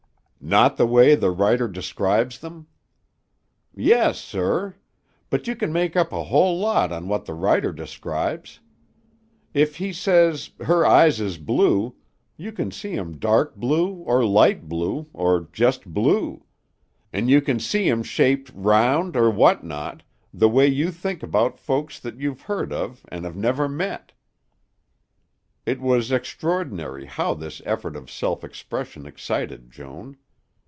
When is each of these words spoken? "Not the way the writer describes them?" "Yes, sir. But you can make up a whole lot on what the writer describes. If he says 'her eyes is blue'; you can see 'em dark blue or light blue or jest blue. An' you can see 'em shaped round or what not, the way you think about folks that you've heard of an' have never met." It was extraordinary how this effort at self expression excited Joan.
"Not 0.43 0.75
the 0.75 0.87
way 0.87 1.13
the 1.13 1.29
writer 1.29 1.67
describes 1.67 2.39
them?" 2.39 2.65
"Yes, 3.75 4.17
sir. 4.19 4.73
But 5.29 5.45
you 5.45 5.55
can 5.55 5.71
make 5.71 5.95
up 5.95 6.11
a 6.11 6.23
whole 6.23 6.57
lot 6.59 6.91
on 6.91 7.07
what 7.07 7.25
the 7.25 7.35
writer 7.35 7.71
describes. 7.71 8.59
If 9.53 9.75
he 9.77 9.93
says 9.93 10.49
'her 10.61 10.83
eyes 10.83 11.21
is 11.21 11.37
blue'; 11.37 11.95
you 12.37 12.51
can 12.51 12.71
see 12.71 12.97
'em 12.97 13.19
dark 13.19 13.55
blue 13.55 13.93
or 13.97 14.25
light 14.25 14.67
blue 14.67 15.07
or 15.13 15.47
jest 15.53 15.85
blue. 15.85 16.43
An' 17.13 17.29
you 17.29 17.39
can 17.39 17.59
see 17.59 17.87
'em 17.87 18.01
shaped 18.01 18.51
round 18.55 19.15
or 19.15 19.29
what 19.29 19.63
not, 19.63 20.01
the 20.33 20.49
way 20.49 20.65
you 20.65 20.89
think 20.89 21.21
about 21.21 21.59
folks 21.59 21.99
that 21.99 22.19
you've 22.19 22.41
heard 22.41 22.73
of 22.73 23.05
an' 23.09 23.25
have 23.25 23.35
never 23.37 23.69
met." 23.69 24.11
It 25.67 25.79
was 25.79 26.11
extraordinary 26.11 27.05
how 27.05 27.35
this 27.35 27.61
effort 27.63 27.95
at 27.95 28.09
self 28.09 28.43
expression 28.43 29.05
excited 29.05 29.69
Joan. 29.71 30.17